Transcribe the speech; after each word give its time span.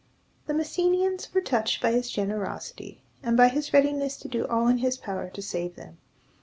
The 0.47 0.55
Messenians 0.55 1.31
were 1.31 1.41
touched 1.41 1.79
by 1.79 1.91
his 1.91 2.09
generosity, 2.09 3.03
and 3.21 3.37
by 3.37 3.49
his 3.49 3.71
readiness 3.71 4.17
to 4.21 4.27
do 4.27 4.47
all 4.47 4.67
in 4.67 4.79
his 4.79 4.97
power 4.97 5.29
to 5.29 5.41
save 5.43 5.75
them. 5.75 5.99